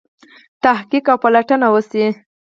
تحقیق 0.63 1.05
او 1.11 1.17
پلټنه 1.23 1.67
وشي. 1.73 2.05